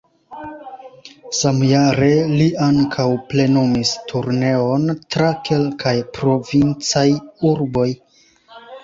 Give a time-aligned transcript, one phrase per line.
[1.39, 2.07] Samjare
[2.39, 7.05] li ankaŭ plenumis turneon tra kelkaj provincaj
[7.51, 7.87] urboj.